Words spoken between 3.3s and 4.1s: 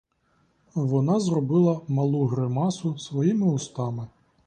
устами.